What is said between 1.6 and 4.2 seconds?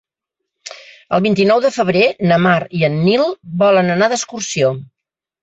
de febrer na Mar i en Nil volen anar